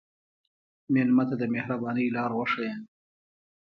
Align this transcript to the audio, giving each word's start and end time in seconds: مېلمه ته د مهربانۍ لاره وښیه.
مېلمه 0.93 1.23
ته 1.29 1.35
د 1.41 1.43
مهربانۍ 1.53 2.05
لاره 2.15 2.35
وښیه. 2.37 2.73